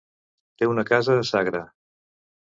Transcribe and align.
Té 0.61 0.69
una 0.69 0.85
casa 0.91 1.17
a 1.23 1.25
Sagra. 1.31 1.61